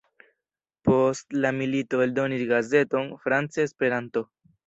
Post 0.87 1.35
la 1.43 1.51
milito 1.57 2.01
eldonis 2.07 2.45
gazeton 2.53 3.07
France-Esperanto. 3.27 4.27